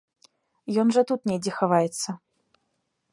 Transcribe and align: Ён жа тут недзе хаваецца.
Ён 0.83 0.87
жа 0.95 1.03
тут 1.11 1.21
недзе 1.31 1.51
хаваецца. 1.59 2.09